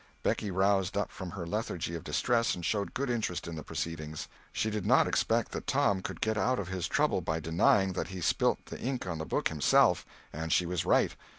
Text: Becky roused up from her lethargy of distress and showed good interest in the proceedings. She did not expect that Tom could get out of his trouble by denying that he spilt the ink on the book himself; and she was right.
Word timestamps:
Becky 0.23 0.49
roused 0.49 0.97
up 0.97 1.11
from 1.11 1.29
her 1.29 1.45
lethargy 1.45 1.93
of 1.93 2.03
distress 2.03 2.55
and 2.55 2.65
showed 2.65 2.95
good 2.95 3.07
interest 3.07 3.47
in 3.47 3.53
the 3.55 3.61
proceedings. 3.61 4.27
She 4.51 4.71
did 4.71 4.83
not 4.83 5.07
expect 5.07 5.51
that 5.51 5.67
Tom 5.67 6.01
could 6.01 6.21
get 6.21 6.39
out 6.39 6.57
of 6.57 6.69
his 6.69 6.87
trouble 6.87 7.21
by 7.21 7.39
denying 7.39 7.93
that 7.93 8.07
he 8.07 8.19
spilt 8.19 8.65
the 8.65 8.79
ink 8.79 9.05
on 9.05 9.19
the 9.19 9.25
book 9.25 9.49
himself; 9.49 10.03
and 10.33 10.51
she 10.51 10.65
was 10.65 10.87
right. 10.87 11.15